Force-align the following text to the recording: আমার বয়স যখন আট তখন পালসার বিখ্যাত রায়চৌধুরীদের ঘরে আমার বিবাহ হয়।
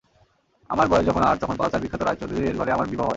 আমার 0.69 0.87
বয়স 0.87 1.05
যখন 1.05 1.23
আট 1.23 1.37
তখন 1.39 1.55
পালসার 1.57 1.81
বিখ্যাত 1.81 2.01
রায়চৌধুরীদের 2.01 2.57
ঘরে 2.57 2.71
আমার 2.71 2.87
বিবাহ 2.87 3.05
হয়। 3.05 3.09